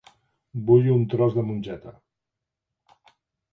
Vull 0.69 0.89
un 0.93 1.03
tros 1.11 1.37
de 1.37 1.45
mongeta. 1.51 1.93